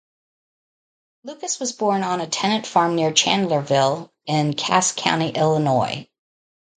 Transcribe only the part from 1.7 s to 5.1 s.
born on a tenant farm near Chandlerville, in Cass